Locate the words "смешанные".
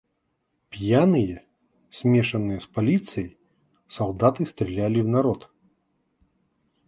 1.91-2.59